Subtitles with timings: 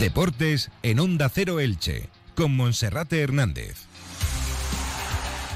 [0.00, 3.84] Deportes en Onda Cero Elche, con Monserrate Hernández.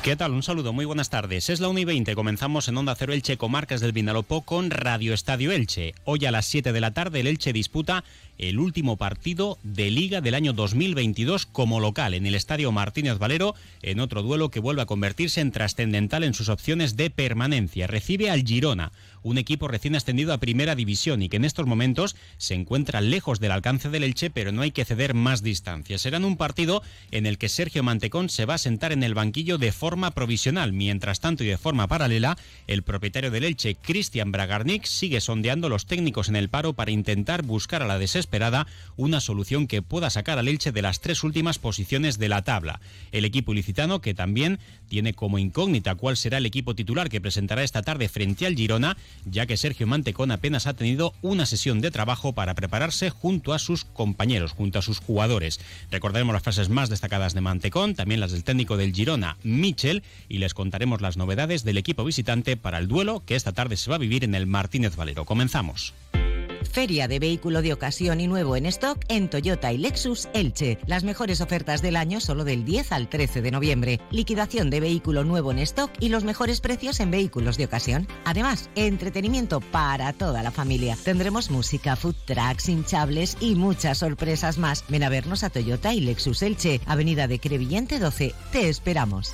[0.02, 0.32] ¿Qué tal?
[0.32, 1.48] Un saludo, muy buenas tardes.
[1.48, 5.14] Es la 1 y 20, comenzamos en Onda Cero Elche, comarcas del Vinalopó, con Radio
[5.14, 5.94] Estadio Elche.
[6.04, 8.04] Hoy a las 7 de la tarde el Elche disputa
[8.36, 13.54] el último partido de Liga del año 2022 como local en el Estadio Martínez Valero,
[13.80, 17.86] en otro duelo que vuelve a convertirse en trascendental en sus opciones de permanencia.
[17.86, 18.92] Recibe al Girona,
[19.24, 23.40] un equipo recién ascendido a Primera División y que en estos momentos se encuentra lejos
[23.40, 25.98] del alcance del Elche, pero no hay que ceder más distancia.
[25.98, 29.58] Será un partido en el que Sergio Mantecón se va a sentar en el banquillo
[29.58, 30.72] de forma provisional.
[30.72, 32.36] Mientras tanto y de forma paralela,
[32.66, 37.42] el propietario del Elche, Cristian Bragarnik, sigue sondeando los técnicos en el paro para intentar
[37.42, 41.58] buscar a la desesperada una solución que pueda sacar al Elche de las tres últimas
[41.58, 42.80] posiciones de la tabla.
[43.10, 47.62] El equipo ilicitano, que también tiene como incógnita cuál será el equipo titular que presentará
[47.64, 51.90] esta tarde frente al Girona, ya que Sergio Mantecón apenas ha tenido una sesión de
[51.90, 55.60] trabajo para prepararse junto a sus compañeros, junto a sus jugadores.
[55.90, 60.38] Recordaremos las frases más destacadas de Mantecón, también las del técnico del Girona, Mitch y
[60.38, 63.96] les contaremos las novedades del equipo visitante para el duelo que esta tarde se va
[63.96, 65.24] a vivir en el Martínez Valero.
[65.24, 65.94] Comenzamos.
[66.64, 70.78] Feria de vehículo de ocasión y nuevo en stock en Toyota y Lexus Elche.
[70.86, 74.00] Las mejores ofertas del año solo del 10 al 13 de noviembre.
[74.10, 78.08] Liquidación de vehículo nuevo en stock y los mejores precios en vehículos de ocasión.
[78.24, 80.96] Además, entretenimiento para toda la familia.
[81.02, 84.84] Tendremos música, food trucks, hinchables y muchas sorpresas más.
[84.88, 88.34] Ven a vernos a Toyota y Lexus Elche, Avenida de Crevillente 12.
[88.52, 89.32] Te esperamos.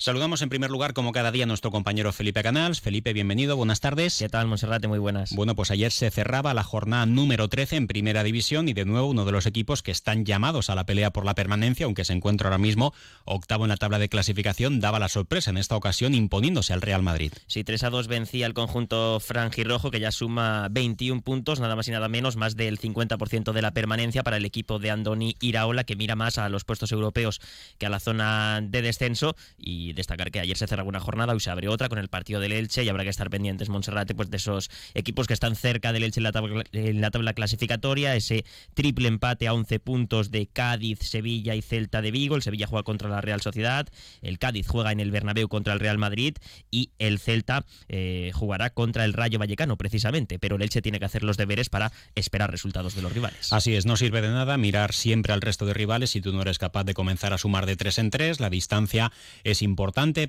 [0.00, 2.80] Saludamos en primer lugar, como cada día, a nuestro compañero Felipe Canals.
[2.80, 4.16] Felipe, bienvenido, buenas tardes.
[4.16, 4.86] ¿Qué tal, Monserrate?
[4.86, 5.32] Muy buenas.
[5.32, 9.08] Bueno, pues ayer se cerraba la jornada número 13 en Primera División y de nuevo
[9.08, 12.12] uno de los equipos que están llamados a la pelea por la permanencia, aunque se
[12.12, 16.14] encuentra ahora mismo octavo en la tabla de clasificación, daba la sorpresa en esta ocasión
[16.14, 17.32] imponiéndose al Real Madrid.
[17.48, 21.88] Sí, 3 a 2 vencía el conjunto franjirrojo que ya suma 21 puntos, nada más
[21.88, 25.82] y nada menos, más del 50% de la permanencia para el equipo de Andoni Iraola,
[25.82, 27.40] que mira más a los puestos europeos
[27.78, 31.40] que a la zona de descenso y destacar que ayer se cerró una jornada, hoy
[31.40, 34.30] se abre otra con el partido del Elche y habrá que estar pendientes, Monserrate, pues
[34.30, 38.14] de esos equipos que están cerca del Elche en la tabla, en la tabla clasificatoria,
[38.16, 38.44] ese
[38.74, 42.82] triple empate a 11 puntos de Cádiz, Sevilla y Celta de Vigo, el Sevilla juega
[42.82, 43.88] contra la Real Sociedad,
[44.22, 46.36] el Cádiz juega en el Bernabéu contra el Real Madrid
[46.70, 51.04] y el Celta eh, jugará contra el Rayo Vallecano precisamente, pero el Elche tiene que
[51.04, 53.52] hacer los deberes para esperar resultados de los rivales.
[53.52, 56.42] Así es, no sirve de nada mirar siempre al resto de rivales si tú no
[56.42, 59.12] eres capaz de comenzar a sumar de tres en tres, la distancia
[59.44, 59.77] es importante,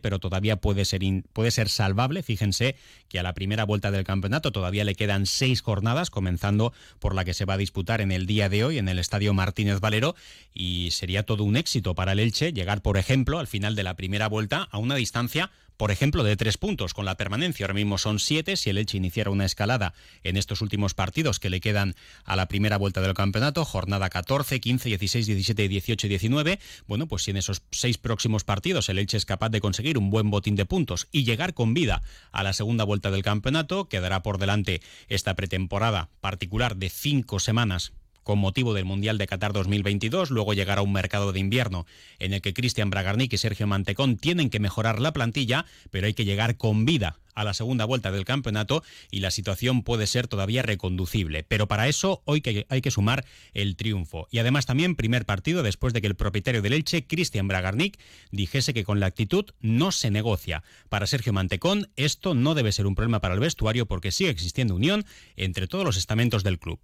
[0.02, 1.02] pero todavía puede ser,
[1.34, 2.24] puede ser salvable.
[2.24, 2.76] Fíjense
[3.08, 7.26] que a la primera vuelta del campeonato todavía le quedan seis jornadas, comenzando por la
[7.26, 10.16] que se va a disputar en el día de hoy en el Estadio Martínez Valero,
[10.54, 13.96] y sería todo un éxito para el Elche llegar, por ejemplo, al final de la
[13.96, 17.64] primera vuelta a una distancia por ejemplo, de tres puntos con la permanencia.
[17.64, 18.58] Ahora mismo son siete.
[18.58, 21.96] Si el Elche iniciara una escalada en estos últimos partidos que le quedan
[22.26, 27.08] a la primera vuelta del campeonato, jornada 14, 15, 16, 17, 18 y 19, bueno,
[27.08, 30.30] pues si en esos seis próximos partidos el Elche es capaz de conseguir un buen
[30.30, 32.02] botín de puntos y llegar con vida
[32.34, 37.94] a la segunda vuelta del campeonato, quedará por delante esta pretemporada particular de cinco semanas
[38.30, 40.30] con motivo del Mundial de Qatar 2022.
[40.30, 41.88] Luego llegará un mercado de invierno
[42.20, 46.14] en el que Cristian Bragarnik y Sergio Mantecón tienen que mejorar la plantilla, pero hay
[46.14, 50.28] que llegar con vida a la segunda vuelta del campeonato y la situación puede ser
[50.28, 51.44] todavía reconducible.
[51.44, 53.26] Pero para eso hoy hay que sumar
[53.56, 54.28] el triunfo.
[54.30, 57.98] Y además también primer partido después de que el propietario del Elche, Cristian Bragarnik,
[58.30, 60.62] dijese que con la actitud no se negocia.
[60.90, 64.76] Para Sergio Mantecón esto no debe ser un problema para el vestuario porque sigue existiendo
[64.76, 65.04] unión
[65.36, 66.80] entre todos los estamentos del club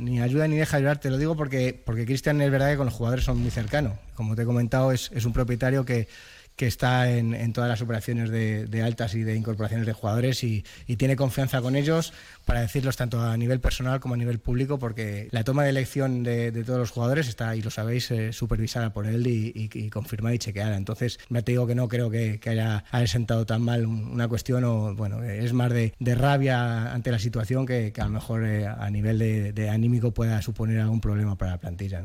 [0.00, 2.86] ni ayuda ni deja ayudar, te lo digo porque, porque Cristian es verdad que con
[2.86, 3.92] los jugadores son muy cercanos.
[4.14, 6.08] Como te he comentado, es, es un propietario que,
[6.56, 10.62] que está en, todas las operaciones de, altas y de incorporaciones de jugadores y,
[10.98, 12.12] tiene confianza con ellos
[12.44, 16.22] para decirlos tanto a nivel personal como a nivel público, porque la toma de elección
[16.22, 20.38] de, todos los jugadores está, y lo sabéis, eh, supervisada por él y, confirmada y
[20.38, 20.76] chequeada.
[20.76, 24.94] Entonces, me te digo que no creo que, haya, sentado tan mal una cuestión, o
[24.94, 29.18] bueno, es más de, rabia ante la situación que, a lo mejor eh, a nivel
[29.18, 32.04] de, anímico pueda suponer algún problema para la plantilla.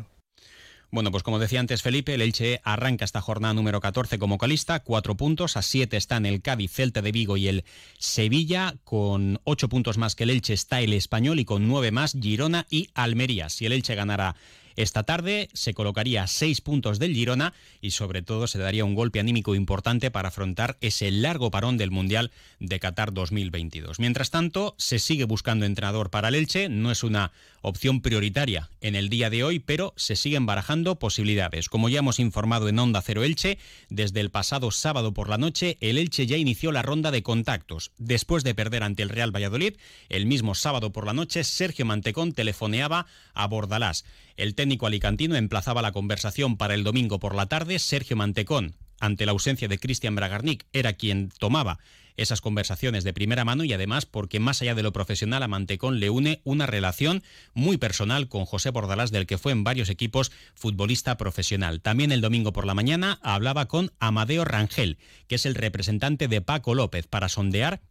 [0.91, 4.79] Bueno, pues como decía antes Felipe, el Elche arranca esta jornada número 14 como calista,
[4.79, 7.65] cuatro puntos, a siete están el Cádiz, Celta de Vigo y el
[7.97, 12.15] Sevilla, con ocho puntos más que el Elche está el Español y con nueve más
[12.19, 13.49] Girona y Almería.
[13.49, 14.35] Si el Elche ganara
[14.75, 19.19] Esta tarde se colocaría seis puntos del Girona y sobre todo se daría un golpe
[19.19, 23.99] anímico importante para afrontar ese largo parón del Mundial de Qatar 2022.
[23.99, 27.31] Mientras tanto, se sigue buscando entrenador para el Elche, no es una
[27.61, 31.69] opción prioritaria en el día de hoy, pero se siguen barajando posibilidades.
[31.69, 33.57] Como ya hemos informado en Onda Cero Elche,
[33.89, 37.91] desde el pasado sábado por la noche, el Elche ya inició la ronda de contactos.
[37.97, 39.75] Después de perder ante el Real Valladolid,
[40.09, 44.05] el mismo sábado por la noche, Sergio Mantecón telefoneaba a Bordalás.
[44.37, 47.79] El técnico alicantino emplazaba la conversación para el domingo por la tarde.
[47.79, 51.79] Sergio Mantecón, ante la ausencia de Cristian Bragarnik, era quien tomaba
[52.17, 55.99] esas conversaciones de primera mano y además porque más allá de lo profesional a Mantecón
[55.99, 57.23] le une una relación
[57.53, 61.81] muy personal con José Bordalás del que fue en varios equipos futbolista profesional.
[61.81, 64.97] También el domingo por la mañana hablaba con Amadeo Rangel,
[65.27, 67.81] que es el representante de Paco López, para sondear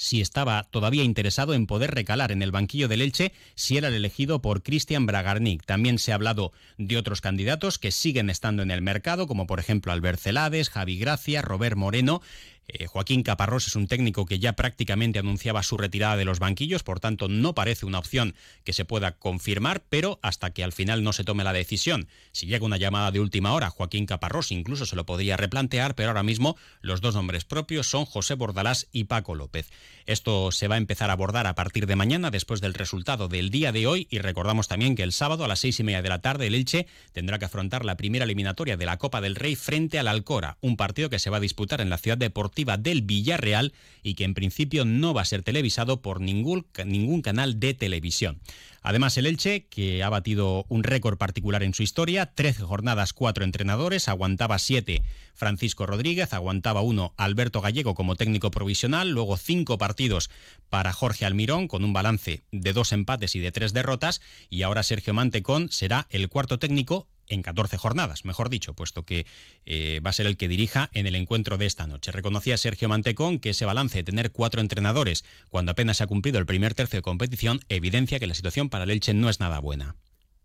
[0.00, 3.94] si estaba todavía interesado en poder recalar en el banquillo del Elche si era el
[3.94, 5.66] elegido por Cristian Bragarnik.
[5.66, 9.60] También se ha hablado de otros candidatos que siguen estando en el mercado, como por
[9.60, 12.22] ejemplo Albert Celades, Javi Gracia, Robert Moreno.
[12.72, 16.82] Eh, Joaquín Caparrós es un técnico que ya prácticamente anunciaba su retirada de los banquillos,
[16.84, 18.34] por tanto no parece una opción
[18.64, 22.46] que se pueda confirmar, pero hasta que al final no se tome la decisión, si
[22.46, 26.22] llega una llamada de última hora, Joaquín Caparrós incluso se lo podría replantear, pero ahora
[26.22, 29.70] mismo los dos nombres propios son José Bordalás y Paco López.
[30.06, 33.50] Esto se va a empezar a abordar a partir de mañana, después del resultado del
[33.50, 36.08] día de hoy, y recordamos también que el sábado a las seis y media de
[36.08, 39.56] la tarde el Elche tendrá que afrontar la primera eliminatoria de la Copa del Rey
[39.56, 43.02] frente al Alcora, un partido que se va a disputar en la ciudad deportiva del
[43.02, 43.72] Villarreal
[44.02, 48.40] y que en principio no va a ser televisado por ningún, ningún canal de televisión.
[48.82, 53.44] Además, el Elche, que ha batido un récord particular en su historia, 13 jornadas, cuatro
[53.44, 55.02] entrenadores, aguantaba siete
[55.34, 60.30] Francisco Rodríguez, aguantaba uno Alberto Gallego como técnico provisional, luego cinco partidos
[60.70, 64.82] para Jorge Almirón con un balance de dos empates y de tres derrotas, y ahora
[64.82, 69.24] Sergio Mantecón será el cuarto técnico en 14 jornadas, mejor dicho, puesto que
[69.64, 72.12] eh, va a ser el que dirija en el encuentro de esta noche.
[72.12, 76.38] Reconocía Sergio Mantecón que ese balance de tener cuatro entrenadores cuando apenas se ha cumplido
[76.38, 79.60] el primer tercio de competición evidencia que la situación para el Elche no es nada
[79.60, 79.96] buena.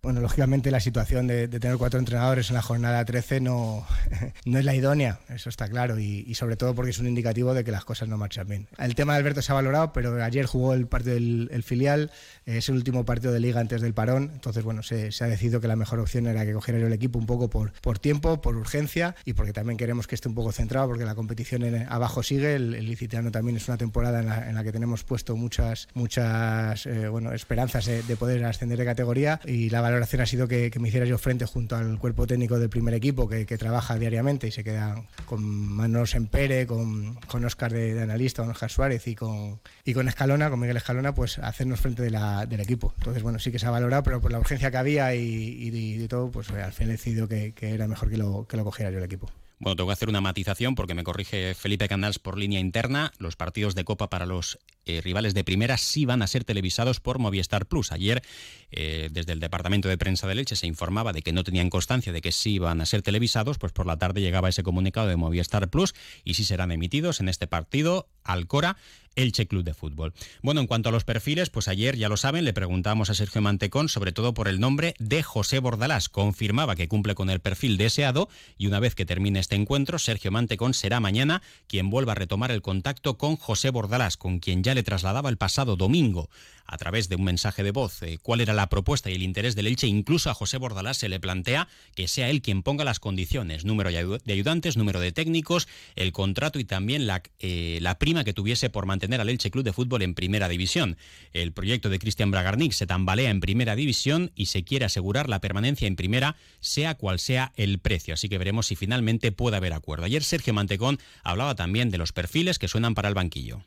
[0.05, 3.87] Bueno, lógicamente la situación de, tener cuatro entrenadores en la jornada 13 no,
[4.45, 7.63] no es la idónea, eso está claro, y, sobre todo porque es un indicativo de
[7.63, 8.67] que las cosas no marchan bien.
[8.77, 12.11] El tema de Alberto se ha valorado, pero ayer jugó el partido del filial,
[12.45, 15.67] es el último partido de liga antes del parón, entonces bueno, se, ha decidido que
[15.67, 19.15] la mejor opción era que cogiera el equipo un poco por, por tiempo, por urgencia,
[19.25, 22.53] y porque también queremos que esté un poco centrado, porque la competición en, abajo sigue,
[22.53, 27.07] el, el, licitano también es una temporada en la, que tenemos puesto muchas, muchas eh,
[27.07, 30.89] bueno, esperanzas de, de, poder ascender de categoría, y la valoración ha sido que, me
[30.89, 34.63] hiciera yo frente junto al cuerpo técnico del primer equipo que, trabaja diariamente y se
[34.63, 39.93] queda con Manos Empere, con, con Oscar de, analista, con Oscar Suárez y con, y
[39.93, 42.93] con Escalona, con Miguel Escalona, pues hacernos frente de la, del equipo.
[42.97, 46.07] Entonces, bueno, sí que se ha valorado, pero por la urgencia que había y, y,
[46.07, 48.91] todo, pues al fin he decidido que, que era mejor que lo, que lo cogiera
[48.91, 49.29] yo el equipo.
[49.65, 53.11] Bueno, tengo que hacer una matización porque me corrige Felipe Canals por línea interna.
[53.17, 56.99] Los partidos de Copa para los eh, rivales de primera sí van a ser televisados
[56.99, 57.91] por Movistar Plus.
[57.91, 58.21] Ayer,
[58.69, 62.13] eh, desde el Departamento de Prensa de Leche, se informaba de que no tenían constancia
[62.13, 65.15] de que sí van a ser televisados, pues por la tarde llegaba ese comunicado de
[65.15, 68.77] Movistar Plus y sí serán emitidos en este partido Alcora
[69.15, 70.13] Elche Club de Fútbol.
[70.41, 73.41] Bueno, en cuanto a los perfiles, pues ayer, ya lo saben, le preguntamos a Sergio
[73.41, 76.09] Mantecón sobre todo por el nombre de José Bordalás.
[76.09, 80.31] Confirmaba que cumple con el perfil deseado y una vez que termine este encuentro, Sergio
[80.31, 84.73] Mantecón será mañana quien vuelva a retomar el contacto con José Bordalás, con quien ya
[84.73, 86.29] le trasladaba el pasado domingo
[86.67, 89.55] a través de un mensaje de voz eh, cuál era la propuesta y el interés
[89.55, 89.87] del Elche.
[89.87, 93.91] Incluso a José Bordalás se le plantea que sea él quien ponga las condiciones, número
[93.91, 98.69] de ayudantes, número de técnicos, el contrato y también la, eh, la prima que tuviese
[98.69, 100.97] por mantener al Elche Club de Fútbol en primera división.
[101.33, 105.41] El proyecto de Cristian Bragarnik se tambalea en primera división y se quiere asegurar la
[105.41, 108.13] permanencia en primera, sea cual sea el precio.
[108.13, 110.05] Así que veremos si finalmente puede haber acuerdo.
[110.05, 113.63] Ayer Sergio Mantecón hablaba también de los perfiles que suenan para el banquillo.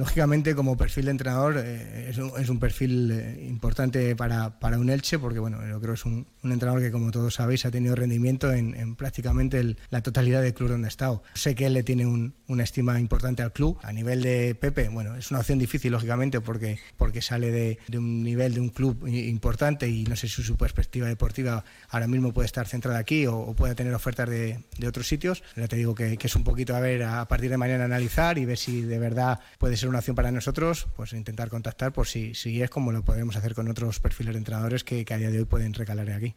[0.00, 5.38] Lógicamente, como perfil de entrenador, eh, es, un, perfil eh, importante para, un Elche, porque
[5.38, 8.96] bueno, yo creo que es un, entrenador que, como todos sabéis, ha tenido rendimiento en,
[8.96, 11.22] prácticamente la totalidad del club donde ha estado.
[11.34, 13.76] Sé que él le tiene una estima importante al club.
[13.82, 18.22] A nivel de Pepe, bueno, es una opción difícil, lógicamente, porque, porque sale de, un
[18.22, 22.46] nivel de un club importante y no sé si su perspectiva deportiva ahora mismo puede
[22.46, 25.42] estar centrada aquí o, puede tener ofertas de, otros sitios.
[25.56, 28.38] Ya te digo que, que, es un poquito a ver, a partir de mañana analizar
[28.38, 32.06] y ver si de verdad puede ser una opción para nosotros, pues intentar contactar por
[32.06, 35.18] si, si es como lo podemos hacer con otros perfiles de entrenadores que, que a
[35.18, 36.34] día de hoy pueden recalar aquí.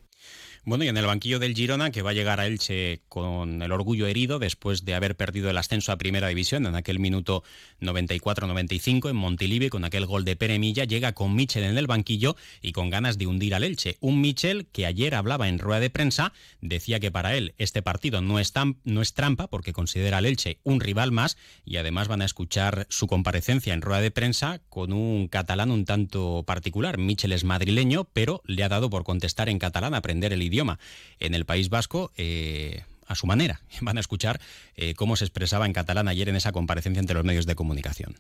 [0.66, 3.72] Bueno, y en el banquillo del Girona, que va a llegar a Elche con el
[3.74, 7.44] orgullo herido después de haber perdido el ascenso a Primera División en aquel minuto
[7.82, 12.38] 94-95 en Montilivi con aquel gol de Pere Milla, llega con Michel en el banquillo
[12.62, 13.98] y con ganas de hundir al Elche.
[14.00, 18.22] Un Michel que ayer hablaba en rueda de prensa, decía que para él este partido
[18.22, 18.54] no es,
[18.86, 22.88] no es trampa porque considera al Elche un rival más y además van a escuchar
[22.90, 26.98] su comparecencia en rueda de prensa con un catalán un tanto particular.
[26.98, 30.80] Michel es madrileño, pero le ha dado por contestar en catalán, aprender el idioma idioma.
[31.20, 34.40] En el País Vasco, eh, a su manera, van a escuchar
[34.76, 38.16] eh, cómo se expresaba en catalán ayer en esa comparecencia entre los medios de comunicación.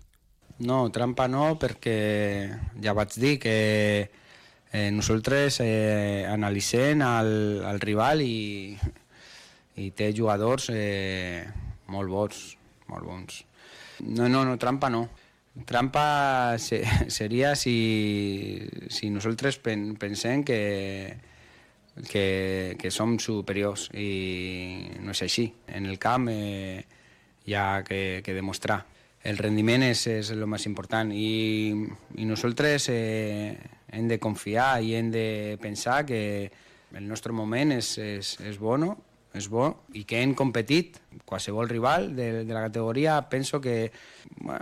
[0.60, 1.96] No, trampa no, perquè
[2.84, 3.56] ja vaig dir que
[4.72, 7.32] eh, nosaltres eh, analitzem el,
[7.66, 8.78] el rival i,
[9.82, 11.42] i té jugadors eh,
[11.90, 13.44] molt bons.
[14.06, 15.08] No, no, no, trampa no.
[15.66, 20.60] Trampa se, seria si, si nosaltres pen, pensem que,
[22.10, 25.48] que, que som superiors i no és així.
[25.68, 26.84] En el camp eh,
[27.46, 28.82] hi ha que, que demostrar.
[29.24, 31.72] El rendiment és, és el més important i,
[32.20, 33.56] i nosaltres eh,
[33.94, 35.28] hem de confiar i hem de
[35.62, 36.20] pensar que
[36.94, 38.98] el nostre moment és, és, és bueno,
[39.34, 39.66] és bo
[39.98, 43.92] i que hem competit qualsevol rival de, de la categoria penso que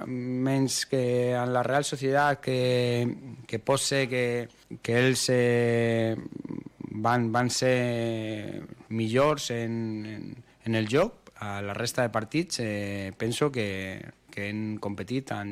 [0.08, 2.62] menys que en la Real Societat que,
[3.48, 4.24] que pot ser que,
[4.82, 6.16] que ells eh,
[6.92, 10.30] van, van ser millors en, en,
[10.66, 13.98] en el joc, a la resta de partits eh, penso que,
[14.30, 15.50] que hem competit en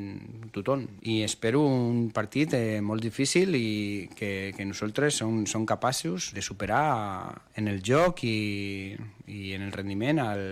[0.53, 6.29] tothom i espero un partit eh, molt difícil i que, que nosaltres som, som capaços
[6.37, 8.93] de superar en el joc i,
[9.25, 10.43] i en el rendiment al,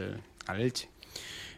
[0.49, 0.89] a l'Elche.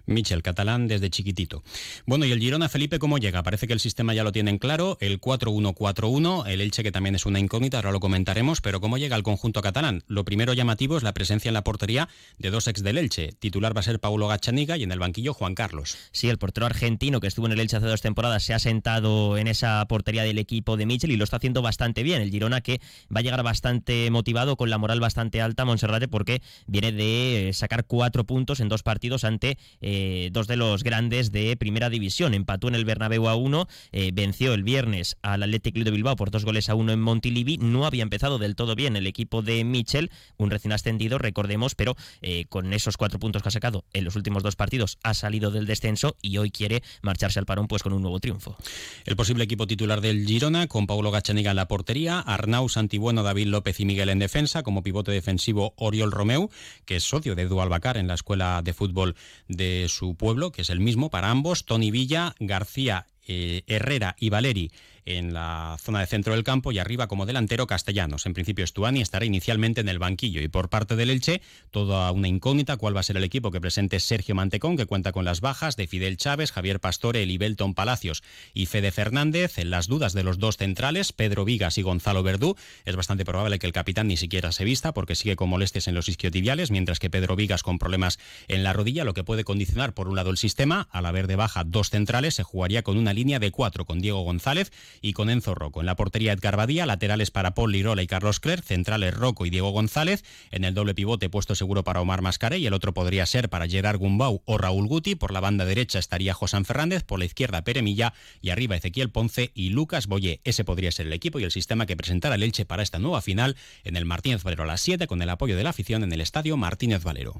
[0.10, 1.64] Michel, catalán desde chiquitito.
[2.06, 3.44] Bueno, y el Girona, Felipe, ¿cómo llega?
[3.44, 7.26] Parece que el sistema ya lo tienen claro, el 4-1-4-1, el Elche que también es
[7.26, 10.04] una incógnita, ahora lo comentaremos, pero ¿cómo llega el conjunto catalán?
[10.08, 13.34] Lo primero llamativo es la presencia en la portería de dos ex del Elche.
[13.40, 15.96] Titular va a ser Paulo Gachaniga y en el banquillo Juan Carlos.
[16.12, 19.38] Sí, el portero argentino que estuvo en el Elche hace dos temporadas se ha sentado
[19.38, 22.22] en esa portería del equipo de Michel y lo está haciendo bastante bien.
[22.22, 22.82] El Girona que
[23.16, 27.86] va a llegar bastante motivado, con la moral bastante alta, Monserrate, porque viene de sacar
[27.86, 29.58] cuatro puntos en dos partidos ante...
[29.82, 32.34] Eh, eh, dos de los grandes de primera división.
[32.34, 36.16] Empató en el Bernabéu a uno, eh, venció el viernes al Athletic Club de Bilbao
[36.16, 37.58] por dos goles a uno en Montilivi.
[37.58, 41.98] No había empezado del todo bien el equipo de Michel, un recién ascendido, recordemos, pero
[42.22, 45.52] eh, con esos cuatro puntos que ha sacado en los últimos dos partidos ha salido
[45.52, 48.56] del descenso y hoy quiere marcharse al parón pues con un nuevo triunfo.
[49.04, 53.48] El posible equipo titular del Girona, con Paulo Gachaniga en la portería, Arnau Santibueno, David
[53.48, 56.50] López y Miguel en defensa, como pivote defensivo Oriol Romeu,
[56.86, 59.18] que es socio de Edu Albacar en la escuela de fútbol
[59.50, 64.30] de su pueblo, que es el mismo para ambos, Tony Villa, García eh, Herrera y
[64.30, 64.72] Valeri
[65.10, 68.26] en la zona de centro del campo y arriba como delantero Castellanos.
[68.26, 72.28] En principio Stuani estará inicialmente en el banquillo y por parte del Elche toda una
[72.28, 75.42] incógnita cuál va a ser el equipo que presente Sergio Mantecón que cuenta con las
[75.42, 78.22] bajas de Fidel Chávez, Javier Pastore, Elibelton Palacios
[78.54, 79.58] y Fede Fernández.
[79.58, 83.58] En las dudas de los dos centrales, Pedro Vigas y Gonzalo Verdú, es bastante probable
[83.58, 87.00] que el capitán ni siquiera se vista porque sigue con molestias en los isquiotibiales, mientras
[87.00, 90.30] que Pedro Vigas con problemas en la rodilla, lo que puede condicionar por un lado
[90.30, 93.86] el sistema, al haber de baja dos centrales, se jugaría con una línea de cuatro
[93.86, 95.80] con Diego González y con Enzo Rocco.
[95.80, 99.50] En la portería Edgar Badía, laterales para Paul Lirola y Carlos Clerc, centrales Rocco y
[99.50, 100.24] Diego González.
[100.52, 103.68] En el doble pivote puesto seguro para Omar Mascaré y el otro podría ser para
[103.68, 105.16] Gerard Gumbau o Raúl Guti.
[105.16, 109.12] Por la banda derecha estaría José Fernández, por la izquierda Pere Milla y arriba Ezequiel
[109.12, 110.42] Ponce y Lucas Boyé.
[110.44, 113.22] Ese podría ser el equipo y el sistema que presentará el Elche para esta nueva
[113.22, 116.12] final en el Martínez Valero a las 7 con el apoyo de la afición en
[116.12, 117.40] el estadio Martínez Valero.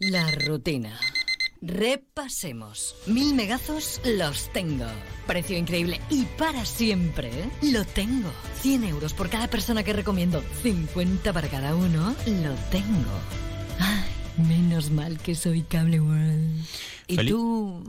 [0.00, 0.96] La rutina.
[1.60, 2.94] Repasemos.
[3.08, 4.86] Mil megazos los tengo.
[5.26, 7.32] Precio increíble y para siempre.
[7.62, 8.30] Lo tengo.
[8.60, 10.40] 100 euros por cada persona que recomiendo.
[10.62, 12.14] 50 para cada uno.
[12.26, 13.10] Lo tengo.
[13.80, 16.64] Ay, menos mal que soy Cable World.
[17.08, 17.82] ¿Y tú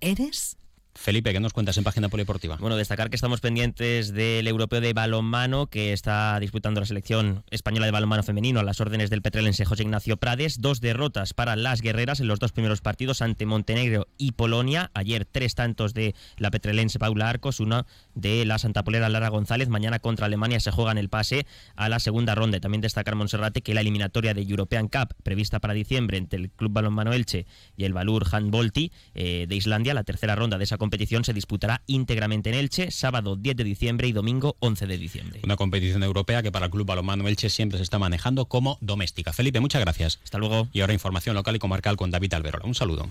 [0.00, 0.58] eres?
[0.96, 2.56] Felipe, ¿qué nos cuentas en página polideportiva?
[2.56, 7.86] Bueno, destacar que estamos pendientes del europeo de balonmano que está disputando la selección española
[7.86, 10.60] de balonmano femenino a las órdenes del petrelense José Ignacio Prades.
[10.60, 14.90] Dos derrotas para las guerreras en los dos primeros partidos ante Montenegro y Polonia.
[14.94, 19.68] Ayer tres tantos de la petrelense Paula Arcos, una de la santapolera Lara González.
[19.68, 22.58] Mañana contra Alemania se juega en el pase a la segunda ronda.
[22.58, 26.72] También destacar Monserrate que la eliminatoria de European Cup prevista para diciembre entre el Club
[26.72, 31.24] Balonmano Elche y el Valur Handbolti eh, de Islandia, la tercera ronda de esa competición
[31.24, 35.40] se disputará íntegramente en Elche, sábado 10 de diciembre y domingo 11 de diciembre.
[35.42, 39.32] Una competición europea que para el Club Balonmano Elche siempre se está manejando como doméstica.
[39.32, 40.20] Felipe, muchas gracias.
[40.22, 40.68] Hasta luego.
[40.72, 42.64] Y ahora información local y comarcal con David Alberola.
[42.66, 43.08] Un saludo.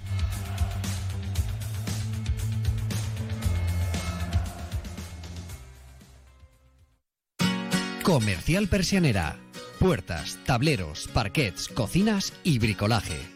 [8.04, 9.38] Comercial Persianera.
[9.80, 13.35] Puertas, tableros, parquets, cocinas y bricolaje